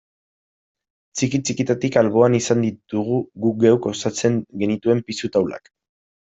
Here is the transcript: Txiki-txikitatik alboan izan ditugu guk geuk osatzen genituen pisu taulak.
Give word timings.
Txiki-txikitatik 1.19 1.97
alboan 2.01 2.37
izan 2.37 2.63
ditugu 2.69 3.19
guk 3.45 3.61
geuk 3.67 3.87
osatzen 3.93 4.41
genituen 4.65 5.05
pisu 5.13 5.33
taulak. 5.39 5.73